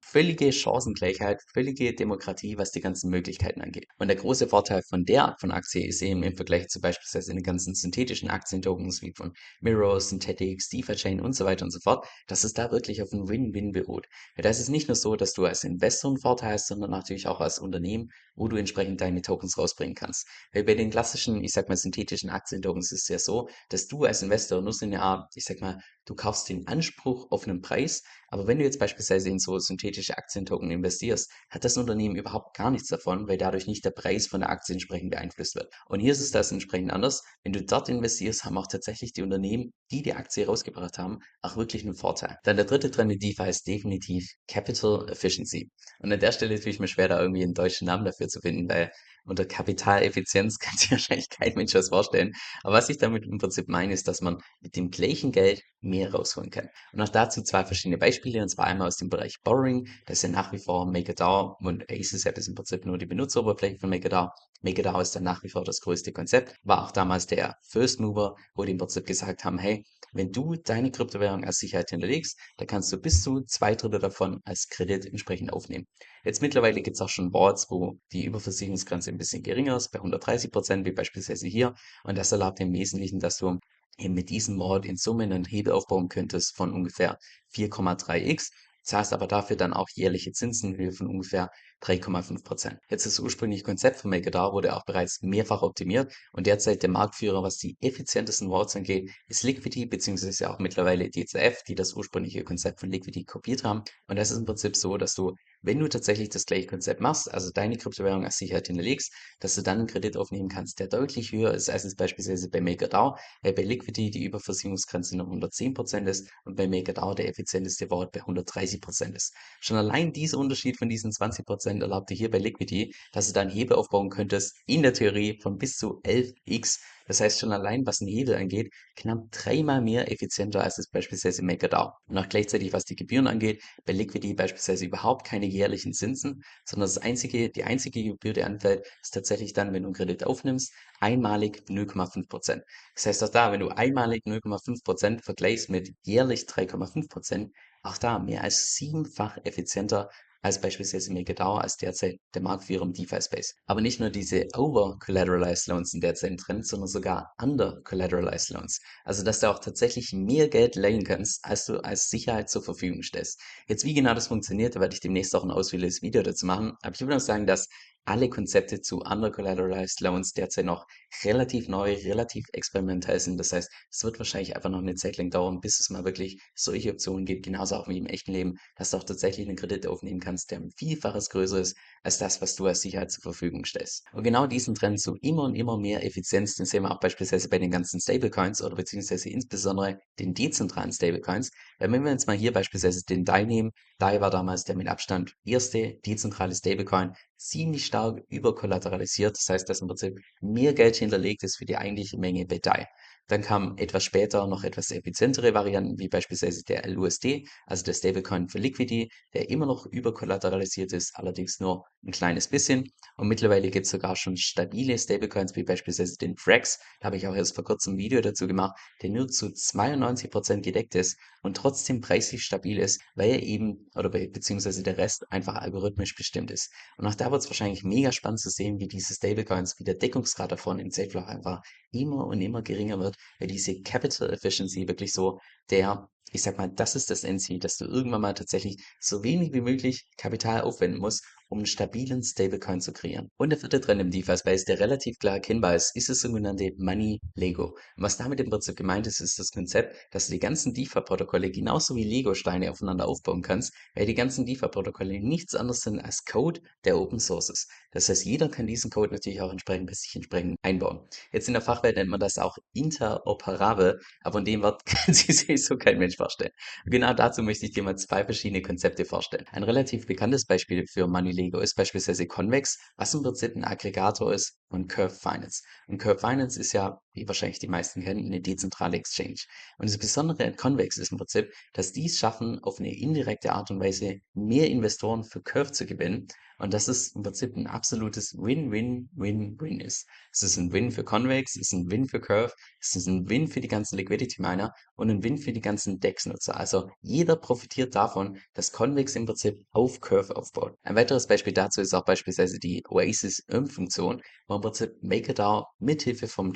völlige 0.00 0.52
Chancengleichheit, 0.52 1.42
völlige 1.52 1.94
Demokratie, 1.94 2.56
was 2.56 2.72
die 2.72 2.80
ganzen 2.80 3.10
Möglichkeiten 3.10 3.60
angeht. 3.60 3.86
Und 3.98 4.08
der 4.08 4.16
große 4.16 4.48
Vorteil 4.48 4.82
von 4.88 5.04
der 5.04 5.24
Art 5.24 5.40
von 5.40 5.50
Aktie 5.50 5.86
ist 5.86 6.02
eben 6.02 6.22
im 6.22 6.36
Vergleich 6.36 6.68
zu 6.68 6.80
beispielsweise 6.80 7.34
den 7.34 7.42
ganzen 7.42 7.74
synthetischen 7.74 8.30
Aktientokens 8.30 9.02
wie 9.02 9.12
von 9.14 9.32
Mirror, 9.60 10.00
Synthetics, 10.00 10.68
DeFi 10.68 10.94
Chain 10.94 11.20
und 11.20 11.34
so 11.34 11.44
weiter 11.44 11.64
und 11.64 11.70
so 11.70 11.80
fort, 11.80 12.06
dass 12.26 12.44
es 12.44 12.52
da 12.52 12.70
wirklich 12.70 13.02
auf 13.02 13.12
ein 13.12 13.28
Win-Win 13.28 13.72
beruht. 13.72 14.06
Weil 14.36 14.44
da 14.44 14.50
ist 14.50 14.68
nicht 14.68 14.88
nur 14.88 14.94
so, 14.94 15.16
dass 15.16 15.32
du 15.32 15.44
als 15.44 15.64
Investor 15.64 16.10
einen 16.10 16.20
Vorteil 16.20 16.52
hast, 16.52 16.68
sondern 16.68 16.90
natürlich 16.90 17.26
auch 17.26 17.40
als 17.40 17.58
Unternehmen, 17.58 18.10
wo 18.34 18.48
du 18.48 18.56
entsprechend 18.56 19.00
deine 19.00 19.22
Tokens 19.22 19.58
rausbringen 19.58 19.94
kannst. 19.94 20.26
Weil 20.52 20.64
bei 20.64 20.74
den 20.74 20.90
klassischen, 20.90 21.42
ich 21.42 21.52
sag 21.52 21.68
mal, 21.68 21.76
synthetischen 21.76 22.30
Aktientokens 22.30 22.92
ist 22.92 23.02
es 23.02 23.08
ja 23.08 23.18
so, 23.18 23.48
dass 23.68 23.88
du 23.88 24.04
als 24.04 24.22
Investor 24.22 24.62
nur 24.62 24.72
so 24.72 24.86
eine 24.86 25.02
Art, 25.02 25.30
ich 25.34 25.44
sag 25.44 25.60
mal, 25.60 25.80
du 26.06 26.14
kaufst 26.14 26.48
den 26.48 26.66
Anspruch 26.66 27.30
auf 27.30 27.46
einen 27.46 27.60
Preis, 27.60 28.02
aber 28.28 28.46
wenn 28.46 28.58
du 28.58 28.64
jetzt 28.64 28.78
beispielsweise 28.78 29.28
in 29.30 29.38
so 29.38 29.58
synthetische 29.58 30.16
Aktientoken 30.16 30.70
investierst, 30.70 31.30
hat 31.50 31.64
das 31.64 31.76
Unternehmen 31.76 32.16
überhaupt 32.16 32.56
gar 32.56 32.70
nichts 32.70 32.88
davon, 32.88 33.26
weil 33.26 33.38
dadurch 33.38 33.66
nicht 33.66 33.84
der 33.84 33.90
Preis 33.90 34.26
von 34.26 34.40
der 34.40 34.50
Aktie 34.50 34.74
entsprechend 34.74 35.10
beeinflusst 35.10 35.54
wird. 35.54 35.72
Und 35.86 36.00
hier 36.00 36.12
ist 36.12 36.20
es 36.20 36.30
das 36.30 36.52
entsprechend 36.52 36.92
anders. 36.92 37.22
Wenn 37.42 37.52
du 37.52 37.64
dort 37.64 37.88
investierst, 37.88 38.44
haben 38.44 38.58
auch 38.58 38.66
tatsächlich 38.66 39.12
die 39.12 39.22
Unternehmen, 39.22 39.72
die 39.90 40.02
die 40.02 40.12
Aktie 40.12 40.46
rausgebracht 40.46 40.98
haben, 40.98 41.18
auch 41.42 41.56
wirklich 41.56 41.84
einen 41.84 41.94
Vorteil. 41.94 42.36
Dann 42.44 42.56
der 42.56 42.66
dritte 42.66 42.90
Trend 42.90 43.12
in 43.12 43.18
DeFi 43.18 43.48
ist 43.48 43.66
definitiv 43.66 44.30
Capital 44.46 45.08
Efficiency. 45.08 45.70
Und 46.00 46.12
an 46.12 46.20
der 46.20 46.32
Stelle 46.32 46.60
tue 46.60 46.70
ich 46.70 46.80
mir 46.80 46.88
schwer, 46.88 47.08
da 47.08 47.20
irgendwie 47.20 47.42
einen 47.42 47.54
deutschen 47.54 47.86
Namen 47.86 48.04
dafür 48.04 48.28
zu 48.28 48.40
finden, 48.40 48.68
weil 48.68 48.92
unter 49.28 49.44
Kapitaleffizienz 49.44 50.58
kann 50.60 50.76
sich 50.76 50.90
wahrscheinlich 50.90 51.28
kein 51.28 51.54
Mensch 51.54 51.74
was 51.74 51.88
vorstellen. 51.88 52.32
Aber 52.62 52.74
was 52.74 52.88
ich 52.88 52.98
damit 52.98 53.24
im 53.24 53.38
Prinzip 53.38 53.68
meine, 53.68 53.92
ist, 53.92 54.08
dass 54.08 54.20
man 54.20 54.38
mit 54.60 54.76
dem 54.76 54.90
gleichen 54.90 55.32
Geld 55.32 55.62
mehr 55.80 56.12
rausholen 56.12 56.50
kann. 56.50 56.68
Und 56.92 57.00
auch 57.00 57.08
dazu 57.08 57.42
zwei 57.42 57.64
verschiedene 57.64 57.98
Beispiele, 57.98 58.42
und 58.42 58.48
zwar 58.48 58.66
einmal 58.66 58.88
aus 58.88 58.96
dem 58.96 59.08
Bereich 59.08 59.36
Borrowing, 59.42 59.88
das 60.06 60.18
ist 60.18 60.22
ja 60.22 60.28
nach 60.28 60.52
wie 60.52 60.58
vor 60.58 60.86
MakerDAO 60.86 61.56
und 61.60 61.84
Aces 61.90 62.24
App 62.26 62.38
ist 62.38 62.48
im 62.48 62.54
Prinzip 62.54 62.84
nur 62.84 62.98
die 62.98 63.06
Benutzeroberfläche 63.06 63.78
von 63.78 63.90
MakerDAO. 63.90 64.30
MakerDAO 64.62 65.00
ist 65.00 65.14
dann 65.14 65.22
nach 65.22 65.42
wie 65.44 65.48
vor 65.48 65.64
das 65.64 65.80
größte 65.80 66.12
Konzept, 66.12 66.56
war 66.64 66.84
auch 66.84 66.90
damals 66.90 67.26
der 67.26 67.56
First 67.62 68.00
Mover, 68.00 68.34
wo 68.54 68.64
die 68.64 68.72
im 68.72 68.78
Prinzip 68.78 69.06
gesagt 69.06 69.44
haben, 69.44 69.58
hey, 69.58 69.84
wenn 70.12 70.32
du 70.32 70.56
deine 70.56 70.90
Kryptowährung 70.90 71.44
als 71.44 71.58
Sicherheit 71.58 71.90
hinterlegst, 71.90 72.38
dann 72.56 72.66
kannst 72.66 72.92
du 72.92 72.98
bis 72.98 73.22
zu 73.22 73.42
zwei 73.42 73.74
Drittel 73.74 74.00
davon 74.00 74.40
als 74.44 74.68
Kredit 74.68 75.06
entsprechend 75.06 75.52
aufnehmen. 75.52 75.86
Jetzt 76.24 76.42
mittlerweile 76.42 76.82
gibt 76.82 76.96
es 76.96 77.00
auch 77.00 77.08
schon 77.08 77.30
Boards, 77.30 77.66
wo 77.70 77.98
die 78.12 78.24
Überversicherungsgrenze 78.24 79.10
ein 79.10 79.18
bisschen 79.18 79.42
geringer 79.42 79.76
ist, 79.76 79.90
bei 79.90 79.98
130 79.98 80.50
Prozent, 80.50 80.86
wie 80.86 80.92
beispielsweise 80.92 81.46
hier. 81.46 81.74
Und 82.04 82.18
das 82.18 82.32
erlaubt 82.32 82.58
im 82.60 82.72
Wesentlichen, 82.72 83.20
dass 83.20 83.36
du 83.36 83.58
eben 83.98 84.14
mit 84.14 84.30
diesem 84.30 84.58
Board 84.58 84.86
in 84.86 84.96
Summe 84.96 85.24
einen 85.24 85.44
Hebel 85.44 85.72
aufbauen 85.72 86.08
könntest 86.08 86.56
von 86.56 86.72
ungefähr 86.72 87.18
4,3x 87.54 88.50
zahlst 88.88 89.12
aber 89.12 89.26
dafür 89.26 89.56
dann 89.56 89.74
auch 89.74 89.88
jährliche 89.94 90.32
Zinsen 90.32 90.72
in 90.72 90.80
Höhe 90.80 90.92
von 90.92 91.08
ungefähr 91.08 91.50
3,5%. 91.82 92.76
Jetzt 92.90 93.06
das 93.06 93.18
ursprüngliche 93.20 93.62
Konzept 93.62 94.00
von 94.00 94.10
MakerDAO 94.10 94.52
wurde 94.52 94.74
auch 94.74 94.84
bereits 94.84 95.22
mehrfach 95.22 95.62
optimiert 95.62 96.12
und 96.32 96.46
derzeit 96.46 96.82
der 96.82 96.90
Marktführer, 96.90 97.42
was 97.42 97.56
die 97.58 97.76
effizientesten 97.80 98.50
Vaults 98.50 98.76
angeht, 98.76 99.10
ist 99.28 99.42
Liquidity 99.42 99.86
beziehungsweise 99.86 100.50
auch 100.50 100.58
mittlerweile 100.58 101.10
DCF, 101.10 101.62
die 101.64 101.74
das 101.74 101.94
ursprüngliche 101.94 102.44
Konzept 102.44 102.80
von 102.80 102.90
Liquidity 102.90 103.24
kopiert 103.24 103.64
haben. 103.64 103.82
Und 104.06 104.16
das 104.16 104.30
ist 104.30 104.38
im 104.38 104.44
Prinzip 104.44 104.76
so, 104.76 104.96
dass 104.96 105.14
du 105.14 105.34
wenn 105.62 105.80
du 105.80 105.88
tatsächlich 105.88 106.28
das 106.28 106.46
gleiche 106.46 106.68
Konzept 106.68 107.00
machst, 107.00 107.32
also 107.32 107.50
deine 107.50 107.76
Kryptowährung 107.76 108.24
als 108.24 108.38
Sicherheit 108.38 108.68
hinterlegst, 108.68 109.12
dass 109.40 109.56
du 109.56 109.62
dann 109.62 109.78
einen 109.78 109.86
Kredit 109.88 110.16
aufnehmen 110.16 110.48
kannst, 110.48 110.78
der 110.78 110.86
deutlich 110.86 111.32
höher 111.32 111.52
ist 111.52 111.68
als 111.68 111.84
es 111.84 111.96
beispielsweise 111.96 112.48
bei 112.48 112.60
MakerDAO, 112.60 113.16
weil 113.42 113.52
bei 113.54 113.62
Liquidity 113.62 114.10
die 114.10 114.24
Überversicherungsgrenze 114.24 115.16
noch 115.16 115.26
110% 115.26 116.06
ist 116.06 116.30
und 116.44 116.56
bei 116.56 116.68
MakerDAO 116.68 117.14
der 117.14 117.28
effizienteste 117.28 117.90
Wort 117.90 118.12
bei 118.12 118.22
130% 118.22 119.14
ist. 119.16 119.34
Schon 119.60 119.76
allein 119.76 120.12
dieser 120.12 120.38
Unterschied 120.38 120.76
von 120.76 120.88
diesen 120.88 121.10
20% 121.10 121.67
erlaubt 121.68 122.10
dir 122.10 122.14
hier 122.14 122.30
bei 122.30 122.38
Liquidity, 122.38 122.94
dass 123.12 123.28
du 123.28 123.32
dann 123.32 123.48
Hebel 123.48 123.76
aufbauen 123.76 124.10
könntest, 124.10 124.56
in 124.66 124.82
der 124.82 124.92
Theorie 124.92 125.38
von 125.40 125.58
bis 125.58 125.76
zu 125.76 126.00
11x 126.02 126.78
das 127.08 127.22
heißt 127.22 127.40
schon 127.40 127.52
allein, 127.52 127.86
was 127.86 127.98
den 127.98 128.08
Hebel 128.08 128.34
angeht, 128.34 128.70
knapp 128.94 129.32
dreimal 129.32 129.80
mehr 129.80 130.12
effizienter 130.12 130.62
als 130.62 130.76
es 130.76 130.88
beispielsweise 130.88 131.42
MakerDAO. 131.42 131.92
Und 132.06 132.18
auch 132.18 132.28
gleichzeitig, 132.28 132.74
was 132.74 132.84
die 132.84 132.96
Gebühren 132.96 133.26
angeht, 133.26 133.62
bei 133.86 133.94
Liquidity 133.94 134.34
beispielsweise 134.34 134.84
überhaupt 134.84 135.26
keine 135.26 135.46
jährlichen 135.46 135.94
Zinsen, 135.94 136.42
sondern 136.66 136.86
das 136.86 136.98
einzige, 136.98 137.48
die 137.48 137.64
einzige 137.64 138.04
Gebühr, 138.04 138.34
die 138.34 138.44
anfällt, 138.44 138.86
ist 139.02 139.14
tatsächlich 139.14 139.54
dann, 139.54 139.72
wenn 139.72 139.84
du 139.84 139.88
einen 139.88 139.94
Kredit 139.94 140.24
aufnimmst, 140.24 140.74
einmalig 141.00 141.62
0,5%. 141.70 142.60
Das 142.94 143.06
heißt 143.06 143.24
auch 143.24 143.30
da, 143.30 143.52
wenn 143.52 143.60
du 143.60 143.68
einmalig 143.70 144.26
0,5% 144.26 145.22
vergleichst 145.22 145.70
mit 145.70 145.94
jährlich 146.02 146.42
3,5%, 146.42 147.50
auch 147.82 147.96
da 147.96 148.18
mehr 148.18 148.42
als 148.42 148.74
siebenfach 148.74 149.38
effizienter 149.44 150.10
als 150.42 150.60
beispielsweise 150.60 151.12
MakerDAO 151.12 151.56
als 151.56 151.76
derzeit 151.76 152.16
der 152.34 152.42
Marktführer 152.42 152.82
im 152.82 152.92
DeFi-Space. 152.92 153.54
Aber 153.66 153.80
nicht 153.80 154.00
nur 154.00 154.10
diese 154.10 154.46
over-collateralized 154.54 155.66
Loans 155.68 155.90
sind 155.90 156.02
derzeit 156.04 156.38
Trend, 156.38 156.66
sondern 156.66 156.88
sogar 156.88 157.32
under-collateralized 157.40 158.50
Loans. 158.50 158.80
Also, 159.04 159.24
dass 159.24 159.40
du 159.40 159.50
auch 159.50 159.58
tatsächlich 159.58 160.12
mehr 160.12 160.48
Geld 160.48 160.76
leihen 160.76 161.04
kannst, 161.04 161.44
als 161.44 161.66
du 161.66 161.82
als 161.82 162.08
Sicherheit 162.08 162.50
zur 162.50 162.62
Verfügung 162.62 163.02
stellst. 163.02 163.40
Jetzt, 163.66 163.84
wie 163.84 163.94
genau 163.94 164.14
das 164.14 164.28
funktioniert, 164.28 164.74
werde 164.74 164.94
ich 164.94 165.00
demnächst 165.00 165.34
auch 165.34 165.44
ein 165.44 165.50
ausführliches 165.50 166.02
Video 166.02 166.22
dazu 166.22 166.46
machen. 166.46 166.74
Aber 166.82 166.94
ich 166.94 167.00
würde 167.00 167.14
noch 167.14 167.20
sagen, 167.20 167.46
dass 167.46 167.68
alle 168.08 168.30
Konzepte 168.30 168.80
zu 168.80 169.00
Under-Collateralized 169.00 170.00
Loans 170.00 170.32
derzeit 170.32 170.64
noch 170.64 170.86
relativ 171.24 171.68
neu, 171.68 171.92
relativ 171.92 172.46
experimentell 172.54 173.20
sind. 173.20 173.36
Das 173.38 173.52
heißt, 173.52 173.70
es 173.90 174.02
wird 174.02 174.18
wahrscheinlich 174.18 174.56
einfach 174.56 174.70
noch 174.70 174.78
eine 174.78 174.94
Zeit 174.94 175.18
lang 175.18 175.28
dauern, 175.28 175.60
bis 175.60 175.78
es 175.78 175.90
mal 175.90 176.06
wirklich 176.06 176.40
solche 176.54 176.90
Optionen 176.90 177.26
gibt, 177.26 177.44
genauso 177.44 177.76
auch 177.76 177.86
wie 177.86 177.98
im 177.98 178.06
echten 178.06 178.32
Leben, 178.32 178.54
dass 178.76 178.90
du 178.90 178.96
auch 178.96 179.04
tatsächlich 179.04 179.46
einen 179.46 179.58
Kredit 179.58 179.86
aufnehmen 179.86 180.20
kannst, 180.20 180.27
der 180.36 180.58
ein 180.58 180.70
Vielfaches 180.70 181.30
größer 181.30 181.60
ist 181.60 181.76
als 182.02 182.18
das, 182.18 182.40
was 182.40 182.56
du 182.56 182.66
als 182.66 182.80
Sicherheit 182.80 183.10
zur 183.10 183.22
Verfügung 183.22 183.64
stellst. 183.64 184.04
Und 184.12 184.22
genau 184.22 184.46
diesen 184.46 184.74
Trend 184.74 185.00
zu 185.00 185.16
immer 185.16 185.44
und 185.44 185.54
immer 185.54 185.78
mehr 185.78 186.04
Effizienz, 186.04 186.54
den 186.54 186.66
sehen 186.66 186.82
wir 186.82 186.90
auch 186.90 187.00
beispielsweise 187.00 187.48
bei 187.48 187.58
den 187.58 187.70
ganzen 187.70 188.00
Stablecoins 188.00 188.62
oder 188.62 188.76
beziehungsweise 188.76 189.28
insbesondere 189.30 189.98
den 190.18 190.34
dezentralen 190.34 190.92
Stablecoins. 190.92 191.50
Wenn 191.78 191.92
wir 192.04 192.12
uns 192.12 192.26
mal 192.26 192.36
hier 192.36 192.52
beispielsweise 192.52 193.02
den 193.04 193.24
DAI 193.24 193.44
nehmen, 193.44 193.70
DAI 193.98 194.20
war 194.20 194.30
damals 194.30 194.64
der 194.64 194.76
mit 194.76 194.88
Abstand 194.88 195.34
erste 195.44 195.98
dezentrale 196.06 196.54
Stablecoin, 196.54 197.14
ziemlich 197.36 197.86
stark 197.86 198.22
überkollateralisiert. 198.28 199.36
Das 199.36 199.48
heißt, 199.48 199.68
dass 199.68 199.80
im 199.80 199.88
Prinzip 199.88 200.18
mehr 200.40 200.74
Geld 200.74 200.96
hinterlegt 200.96 201.42
ist 201.42 201.56
für 201.56 201.64
die 201.64 201.76
eigentliche 201.76 202.18
Menge 202.18 202.46
bei 202.46 202.58
DAI. 202.58 202.86
Dann 203.28 203.42
kamen 203.42 203.78
etwas 203.78 204.04
später 204.04 204.46
noch 204.46 204.64
etwas 204.64 204.90
effizientere 204.90 205.54
Varianten, 205.54 205.98
wie 205.98 206.08
beispielsweise 206.08 206.64
der 206.64 206.88
LUSD, 206.88 207.46
also 207.66 207.84
der 207.84 207.92
Stablecoin 207.92 208.48
für 208.48 208.58
Liquidity, 208.58 209.10
der 209.34 209.50
immer 209.50 209.66
noch 209.66 209.86
überkollateralisiert 209.86 210.92
ist, 210.92 211.12
allerdings 211.14 211.60
nur 211.60 211.84
ein 212.04 212.12
kleines 212.12 212.48
bisschen. 212.48 212.90
Und 213.16 213.28
mittlerweile 213.28 213.70
gibt 213.70 213.86
es 213.86 213.92
sogar 213.92 214.16
schon 214.16 214.36
stabile 214.36 214.98
Stablecoins, 214.98 215.54
wie 215.56 215.62
beispielsweise 215.62 216.16
den 216.16 216.36
Frax. 216.36 216.78
Da 217.00 217.06
habe 217.06 217.16
ich 217.16 217.26
auch 217.26 217.34
erst 217.34 217.54
vor 217.54 217.64
kurzem 217.64 217.94
ein 217.94 217.98
Video 217.98 218.20
dazu 218.20 218.46
gemacht, 218.46 218.78
der 219.02 219.10
nur 219.10 219.28
zu 219.28 219.46
92% 219.46 220.62
gedeckt 220.62 220.94
ist 220.94 221.18
und 221.42 221.56
trotzdem 221.56 222.00
preislich 222.00 222.42
stabil 222.42 222.78
ist, 222.78 223.00
weil 223.14 223.30
er 223.30 223.42
eben, 223.42 223.90
oder 223.94 224.08
beziehungsweise 224.08 224.82
der 224.82 224.98
Rest 224.98 225.24
einfach 225.30 225.56
algorithmisch 225.56 226.14
bestimmt 226.14 226.50
ist. 226.50 226.72
Und 226.96 227.06
auch 227.06 227.14
da 227.14 227.30
wird 227.30 227.42
es 227.42 227.50
wahrscheinlich 227.50 227.84
mega 227.84 228.12
spannend 228.12 228.40
zu 228.40 228.50
sehen, 228.50 228.80
wie 228.80 228.88
diese 228.88 229.14
Stablecoins, 229.14 229.78
wie 229.78 229.84
der 229.84 229.94
Deckungsgrad 229.94 230.52
davon 230.52 230.78
im 230.78 230.90
Safe 230.90 231.26
einfach 231.26 231.60
immer 231.90 232.26
und 232.26 232.40
immer 232.40 232.62
geringer 232.62 232.98
wird, 232.98 233.16
weil 233.38 233.48
diese 233.48 233.80
Capital 233.82 234.30
Efficiency 234.32 234.86
wirklich 234.88 235.12
so 235.12 235.40
der, 235.70 236.08
ich 236.32 236.42
sag 236.42 236.58
mal, 236.58 236.68
das 236.68 236.96
ist 236.96 237.10
das 237.10 237.24
Endziel, 237.24 237.58
dass 237.58 237.76
du 237.76 237.84
irgendwann 237.86 238.20
mal 238.20 238.34
tatsächlich 238.34 238.82
so 239.00 239.22
wenig 239.22 239.52
wie 239.52 239.60
möglich 239.60 240.06
Kapital 240.16 240.62
aufwenden 240.62 241.00
musst, 241.00 241.24
um 241.48 241.58
einen 241.58 241.66
stabilen 241.66 242.22
Stablecoin 242.22 242.80
zu 242.80 242.92
kreieren. 242.92 243.30
Und 243.36 243.50
der 243.50 243.58
vierte 243.58 243.80
Trend 243.80 244.00
im 244.00 244.10
DeFi-Space, 244.10 244.64
der 244.64 244.80
relativ 244.80 245.18
klar 245.18 245.34
erkennbar 245.34 245.74
ist, 245.74 245.94
ist 245.96 246.08
das 246.08 246.20
sogenannte 246.20 246.72
Money 246.78 247.20
Lego. 247.34 247.76
Und 247.96 248.02
was 248.02 248.16
damit 248.16 248.40
im 248.40 248.50
Prinzip 248.50 248.76
gemeint 248.76 249.06
ist, 249.06 249.20
ist 249.20 249.38
das 249.38 249.50
Konzept, 249.50 249.96
dass 250.12 250.26
du 250.26 250.32
die 250.32 250.38
ganzen 250.38 250.74
DeFi-Protokolle 250.74 251.50
genauso 251.50 251.94
wie 251.94 252.04
Lego-Steine 252.04 252.70
aufeinander 252.70 253.06
aufbauen 253.06 253.42
kannst, 253.42 253.72
weil 253.94 254.06
die 254.06 254.14
ganzen 254.14 254.46
DeFi-Protokolle 254.46 255.20
nichts 255.20 255.54
anderes 255.54 255.80
sind 255.80 256.00
als 256.00 256.24
Code, 256.24 256.60
der 256.84 256.98
Open 256.98 257.20
Source 257.20 257.50
ist. 257.50 257.70
Das 257.92 258.08
heißt, 258.08 258.24
jeder 258.24 258.48
kann 258.48 258.66
diesen 258.66 258.90
Code 258.90 259.12
natürlich 259.12 259.40
auch 259.40 259.50
entsprechend 259.50 259.86
bei 259.86 259.94
sich 259.94 260.14
entsprechend 260.14 260.56
einbauen. 260.62 261.00
Jetzt 261.32 261.48
in 261.48 261.54
der 261.54 261.62
Fachwelt 261.62 261.96
nennt 261.96 262.10
man 262.10 262.20
das 262.20 262.38
auch 262.38 262.56
interoperabel, 262.74 264.00
aber 264.22 264.38
von 264.38 264.44
dem 264.44 264.62
Wort 264.62 264.84
kann 264.86 265.14
sich 265.14 265.64
so 265.64 265.76
kein 265.76 265.98
Mensch 265.98 266.16
vorstellen. 266.16 266.52
Genau 266.84 267.12
dazu 267.14 267.42
möchte 267.42 267.66
ich 267.66 267.72
dir 267.72 267.82
mal 267.82 267.96
zwei 267.96 268.24
verschiedene 268.24 268.62
Konzepte 268.62 269.04
vorstellen. 269.04 269.46
Ein 269.50 269.62
relativ 269.62 270.06
bekanntes 270.06 270.46
Beispiel 270.46 270.86
für 270.86 271.06
Money 271.06 271.32
Lego 271.38 271.60
ist 271.60 271.74
beispielsweise 271.74 272.26
Convex, 272.26 272.78
was 272.96 273.14
im 273.14 273.22
Prinzip 273.22 273.56
ein 273.56 273.64
Aggregator 273.64 274.32
ist 274.32 274.58
von 274.68 274.88
Curve 274.88 275.14
Finance. 275.14 275.62
Und 275.86 275.98
Curve 275.98 276.18
Finance 276.18 276.60
ist 276.60 276.72
ja, 276.72 277.00
wie 277.18 277.28
wahrscheinlich 277.28 277.58
die 277.58 277.68
meisten 277.68 278.02
kennen, 278.02 278.26
eine 278.26 278.40
dezentrale 278.40 278.96
Exchange. 278.96 279.40
Und 279.78 279.88
das 279.88 279.98
Besondere 279.98 280.44
an 280.44 280.56
Convex 280.56 280.96
ist 280.96 281.12
im 281.12 281.18
Prinzip, 281.18 281.52
dass 281.72 281.92
die 281.92 282.06
es 282.06 282.18
schaffen, 282.18 282.60
auf 282.62 282.78
eine 282.78 282.94
indirekte 282.94 283.52
Art 283.52 283.70
und 283.70 283.80
Weise 283.80 284.20
mehr 284.34 284.68
Investoren 284.68 285.24
für 285.24 285.42
Curve 285.42 285.72
zu 285.72 285.86
gewinnen 285.86 286.28
und 286.60 286.74
das 286.74 286.88
ist 286.88 287.14
im 287.14 287.22
Prinzip 287.22 287.56
ein 287.56 287.68
absolutes 287.68 288.36
Win-Win-Win-Win 288.36 289.80
ist. 289.80 290.08
Es 290.32 290.42
ist 290.42 290.56
ein 290.56 290.72
Win 290.72 290.90
für 290.90 291.04
Convex, 291.04 291.54
es 291.54 291.62
ist 291.62 291.72
ein 291.72 291.90
Win 291.90 292.08
für 292.08 292.20
Curve, 292.20 292.52
es 292.80 292.96
ist 292.96 293.06
ein 293.06 293.28
Win 293.28 293.46
für 293.46 293.60
die 293.60 293.68
ganzen 293.68 293.96
Liquidity 293.96 294.42
Miner 294.42 294.72
und 294.96 295.08
ein 295.08 295.22
Win 295.22 295.38
für 295.38 295.52
die 295.52 295.60
ganzen 295.60 296.00
DEX-Nutzer. 296.00 296.56
Also 296.56 296.90
jeder 297.00 297.36
profitiert 297.36 297.94
davon, 297.94 298.38
dass 298.54 298.72
Convex 298.72 299.14
im 299.14 299.26
Prinzip 299.26 299.64
auf 299.70 300.00
Curve 300.00 300.34
aufbaut. 300.34 300.74
Ein 300.82 300.96
weiteres 300.96 301.28
Beispiel 301.28 301.52
dazu 301.52 301.80
ist 301.80 301.94
auch 301.94 302.04
beispielsweise 302.04 302.58
die 302.58 302.82
Oasis 302.88 303.44
Earn-Funktion, 303.46 304.20
wo 304.48 304.56
im 304.56 304.60
Prinzip 304.60 304.96
MakerDAO 305.00 305.66
mithilfe 305.78 306.26
vom 306.26 306.52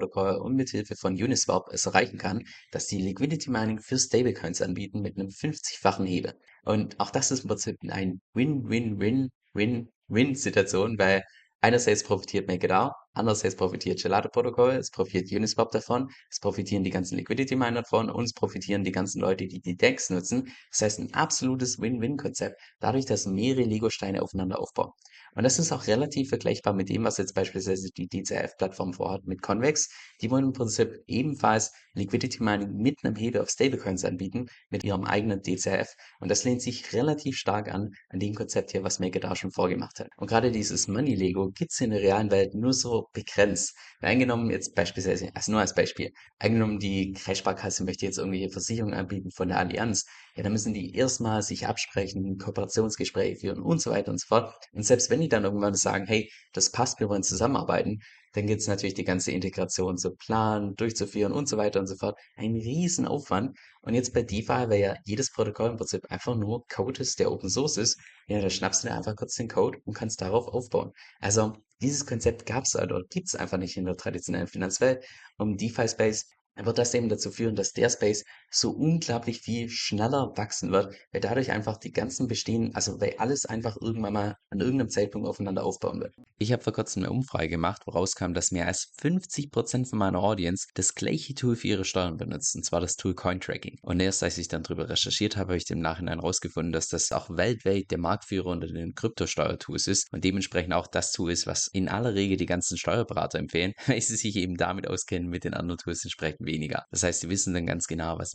Gelato-Protokoll 0.00 0.40
und 0.40 0.56
mithilfe 0.56 0.96
von 0.96 1.12
Uniswap 1.12 1.68
es 1.72 1.86
erreichen 1.86 2.18
kann, 2.18 2.44
dass 2.72 2.86
die 2.86 3.00
Liquidity 3.00 3.50
Mining 3.50 3.80
für 3.80 3.98
Stablecoins 3.98 4.62
anbieten 4.62 5.00
mit 5.00 5.18
einem 5.18 5.28
50-fachen 5.28 6.06
Hebel. 6.06 6.34
Und 6.64 6.98
auch 6.98 7.10
das 7.10 7.30
ist 7.30 7.42
im 7.42 7.48
Prinzip 7.48 7.76
ein 7.88 8.20
Win-Win-Win 8.34 9.30
Win-Win-Situation, 9.52 10.98
weil 10.98 11.24
einerseits 11.60 12.04
profitiert 12.04 12.46
MakerDAO, 12.48 12.92
andererseits 13.14 13.56
profitiert 13.56 14.00
Gelato 14.00 14.28
Protokoll, 14.28 14.72
es 14.72 14.90
profitiert 14.90 15.30
Uniswap 15.32 15.70
davon, 15.72 16.08
es 16.30 16.38
profitieren 16.38 16.84
die 16.84 16.90
ganzen 16.90 17.16
Liquidity 17.16 17.56
Miner 17.56 17.82
davon 17.82 18.08
und 18.10 18.24
es 18.24 18.32
profitieren 18.32 18.84
die 18.84 18.92
ganzen 18.92 19.20
Leute, 19.20 19.46
die 19.46 19.60
die 19.60 19.76
DEX 19.76 20.10
nutzen. 20.10 20.52
Das 20.70 20.82
heißt, 20.82 21.00
ein 21.00 21.14
absolutes 21.14 21.80
Win-Win-Konzept, 21.80 22.60
dadurch, 22.78 23.06
dass 23.06 23.26
mehrere 23.26 23.64
Lego-Steine 23.64 24.22
aufeinander 24.22 24.60
aufbauen. 24.60 24.92
Und 25.34 25.44
das 25.44 25.58
ist 25.58 25.72
auch 25.72 25.86
relativ 25.86 26.28
vergleichbar 26.28 26.74
mit 26.74 26.88
dem, 26.88 27.04
was 27.04 27.18
jetzt 27.18 27.34
beispielsweise 27.34 27.90
die 27.90 28.08
DCF-Plattform 28.08 28.92
vorhat 28.92 29.26
mit 29.26 29.42
Convex. 29.42 29.88
Die 30.20 30.30
wollen 30.30 30.44
im 30.44 30.52
Prinzip 30.52 31.02
ebenfalls 31.06 31.72
Liquidity 31.94 32.42
Mining 32.42 32.76
mit 32.76 32.98
einem 33.02 33.16
Hebel 33.16 33.40
auf 33.40 33.50
Stablecoins 33.50 34.04
anbieten, 34.04 34.46
mit 34.70 34.84
ihrem 34.84 35.04
eigenen 35.04 35.42
DCF. 35.42 35.94
Und 36.20 36.30
das 36.30 36.44
lehnt 36.44 36.62
sich 36.62 36.92
relativ 36.92 37.36
stark 37.36 37.72
an, 37.72 37.90
an 38.08 38.20
dem 38.20 38.34
Konzept 38.34 38.70
hier, 38.70 38.84
was 38.84 39.00
MakerDAO 39.00 39.34
schon 39.34 39.50
vorgemacht 39.50 39.98
hat. 39.98 40.08
Und 40.16 40.28
gerade 40.28 40.50
dieses 40.50 40.88
Money 40.88 41.14
Lego 41.14 41.50
gibt 41.50 41.72
es 41.72 41.80
in 41.80 41.90
der 41.90 42.00
realen 42.00 42.30
Welt 42.30 42.54
nur 42.54 42.72
so 42.72 43.08
begrenzt. 43.12 43.74
Eingenommen 44.00 44.50
jetzt 44.50 44.74
beispielsweise, 44.74 45.30
also 45.34 45.52
nur 45.52 45.60
als 45.60 45.74
Beispiel, 45.74 46.12
eingenommen 46.38 46.78
die 46.78 47.12
Kreissparkasse 47.12 47.84
möchte 47.84 48.06
jetzt 48.06 48.18
irgendwelche 48.18 48.50
Versicherungen 48.50 48.94
anbieten 48.94 49.30
von 49.30 49.48
der 49.48 49.58
Allianz, 49.58 50.06
ja, 50.36 50.42
dann 50.42 50.52
müssen 50.52 50.72
die 50.74 50.94
erstmal 50.94 51.42
sich 51.42 51.66
absprechen, 51.66 52.38
Kooperationsgespräche 52.38 53.40
führen 53.40 53.60
und 53.60 53.80
so 53.80 53.90
weiter 53.90 54.10
und 54.10 54.20
so 54.20 54.26
fort. 54.26 54.54
Und 54.72 54.84
selbst 54.84 55.10
wenn 55.10 55.19
die 55.20 55.28
dann 55.28 55.44
irgendwann 55.44 55.74
sagen, 55.74 56.06
hey, 56.06 56.30
das 56.52 56.70
passt, 56.70 57.00
wir 57.00 57.08
wollen 57.08 57.22
zusammenarbeiten, 57.22 58.00
dann 58.32 58.46
gibt 58.46 58.60
es 58.60 58.68
natürlich 58.68 58.94
die 58.94 59.04
ganze 59.04 59.32
Integration 59.32 59.98
zu 59.98 60.14
planen, 60.14 60.76
durchzuführen 60.76 61.32
und 61.32 61.48
so 61.48 61.56
weiter 61.56 61.80
und 61.80 61.86
so 61.86 61.96
fort. 61.96 62.18
Ein 62.36 62.54
Riesenaufwand. 62.54 63.58
Und 63.82 63.94
jetzt 63.94 64.14
bei 64.14 64.22
DeFi, 64.22 64.68
weil 64.68 64.80
ja 64.80 64.96
jedes 65.04 65.32
Protokoll 65.32 65.70
im 65.70 65.76
Prinzip 65.76 66.10
einfach 66.10 66.36
nur 66.36 66.64
Code 66.68 67.00
ist, 67.00 67.18
der 67.18 67.32
Open 67.32 67.50
Source 67.50 67.76
ist, 67.76 67.98
ja, 68.28 68.40
da 68.40 68.48
schnappst 68.48 68.84
du 68.84 68.88
dir 68.88 68.94
einfach 68.94 69.16
kurz 69.16 69.34
den 69.34 69.48
Code 69.48 69.78
und 69.84 69.94
kannst 69.94 70.20
darauf 70.20 70.46
aufbauen. 70.46 70.92
Also 71.18 71.54
dieses 71.80 72.06
Konzept 72.06 72.46
gab 72.46 72.64
es 72.64 72.76
oder 72.76 73.02
gibt 73.10 73.28
es 73.28 73.34
einfach 73.34 73.58
nicht 73.58 73.76
in 73.76 73.84
der 73.84 73.96
traditionellen 73.96 74.46
Finanzwelt. 74.46 75.04
Und 75.36 75.60
DeFi 75.60 75.88
Space 75.88 76.26
dann 76.60 76.66
wird 76.66 76.78
das 76.78 76.92
eben 76.94 77.08
dazu 77.08 77.30
führen, 77.30 77.54
dass 77.54 77.72
der 77.72 77.88
Space 77.88 78.24
so 78.50 78.70
unglaublich 78.70 79.40
viel 79.40 79.68
schneller 79.68 80.32
wachsen 80.36 80.72
wird, 80.72 80.94
weil 81.12 81.20
dadurch 81.20 81.50
einfach 81.50 81.76
die 81.76 81.92
ganzen 81.92 82.26
bestehen, 82.26 82.74
also 82.74 83.00
weil 83.00 83.14
alles 83.18 83.44
einfach 83.44 83.76
irgendwann 83.80 84.12
mal 84.12 84.36
an 84.50 84.60
irgendeinem 84.60 84.90
Zeitpunkt 84.90 85.28
aufeinander 85.28 85.64
aufbauen 85.64 86.00
wird. 86.00 86.14
Ich 86.38 86.52
habe 86.52 86.62
vor 86.62 86.72
kurzem 86.72 87.04
eine 87.04 87.12
Umfrage 87.12 87.48
gemacht, 87.48 87.82
woraus 87.86 88.14
kam, 88.14 88.32
dass 88.32 88.50
mehr 88.50 88.66
als 88.66 88.92
50% 89.02 89.88
von 89.88 89.98
meiner 89.98 90.20
Audience 90.20 90.68
das 90.74 90.94
gleiche 90.94 91.34
Tool 91.34 91.54
für 91.54 91.68
ihre 91.68 91.84
Steuern 91.84 92.16
benutzt, 92.16 92.56
und 92.56 92.64
zwar 92.64 92.80
das 92.80 92.96
Tool 92.96 93.14
Cointracking. 93.14 93.78
Und 93.82 94.00
erst 94.00 94.22
als 94.22 94.38
ich 94.38 94.48
dann 94.48 94.62
darüber 94.62 94.88
recherchiert 94.88 95.36
habe, 95.36 95.50
habe 95.50 95.56
ich 95.56 95.68
im 95.70 95.80
Nachhinein 95.80 96.20
herausgefunden, 96.20 96.72
dass 96.72 96.88
das 96.88 97.10
auch 97.10 97.28
weltweit 97.28 97.90
der 97.90 97.98
Marktführer 97.98 98.46
unter 98.46 98.68
den 98.68 98.94
Kryptosteuertools 98.94 99.88
ist 99.88 100.06
und 100.12 100.22
dementsprechend 100.22 100.72
auch 100.72 100.86
das 100.86 101.10
Tool 101.10 101.32
ist, 101.32 101.46
was 101.46 101.66
in 101.66 101.88
aller 101.88 102.14
Regel 102.14 102.36
die 102.36 102.46
ganzen 102.46 102.78
Steuerberater 102.78 103.38
empfehlen, 103.38 103.72
weil 103.86 104.00
sie 104.00 104.16
sich 104.16 104.36
eben 104.36 104.56
damit 104.56 104.86
auskennen, 104.86 105.28
mit 105.28 105.42
den 105.42 105.54
anderen 105.54 105.78
Tools 105.78 106.04
entsprechend 106.04 106.46
weniger. 106.46 106.84
Das 106.92 107.02
heißt, 107.02 107.22
sie 107.22 107.28
wissen 107.28 107.52
dann 107.52 107.66
ganz 107.66 107.88
genau, 107.88 108.18
was 108.18 108.34